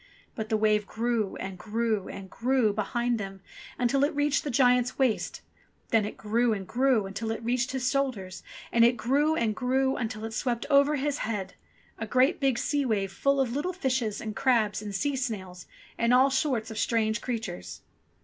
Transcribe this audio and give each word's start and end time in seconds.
But 0.33 0.49
the 0.49 0.57
wave 0.57 0.87
grew, 0.87 1.35
and 1.35 1.59
grew, 1.59 2.07
and 2.09 2.27
grew 2.27 2.73
behind 2.73 3.19
them, 3.19 3.41
until 3.77 4.03
it 4.03 4.15
reached 4.15 4.43
the 4.43 4.49
giant's 4.49 4.97
waist; 4.97 5.41
then 5.89 6.05
it 6.05 6.17
grew 6.17 6.53
and 6.53 6.67
grew 6.67 7.05
until 7.05 7.29
it 7.29 7.43
reached 7.43 7.71
his 7.71 7.87
shoulders; 7.91 8.41
and 8.71 8.83
it 8.83 8.97
grew 8.97 9.35
and 9.35 9.55
grew 9.55 9.97
until 9.97 10.25
it 10.25 10.33
swept 10.33 10.65
over 10.71 10.95
his 10.95 11.19
head: 11.19 11.53
a 11.99 12.07
great 12.07 12.39
big 12.39 12.57
sea 12.57 12.83
wave 12.83 13.11
full 13.13 13.39
of 13.39 13.53
little 13.53 13.73
fishes 13.73 14.19
and 14.19 14.35
crabs 14.35 14.81
and 14.81 14.95
sea 14.95 15.15
snails 15.15 15.67
and 15.99 16.15
all 16.15 16.31
sorts 16.31 16.71
of 16.71 16.79
strange 16.79 17.21
creatures. 17.21 17.81